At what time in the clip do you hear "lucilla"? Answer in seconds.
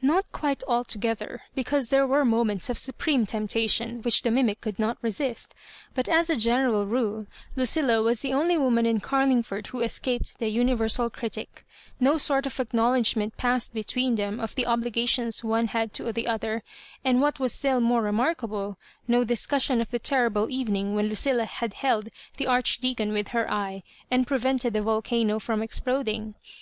7.56-8.00, 21.08-21.44